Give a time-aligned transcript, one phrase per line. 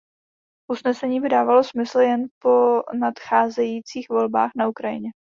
[0.71, 5.09] Usnesení by dávalo smysl jen po nadcházejících volbách na Ukrajině.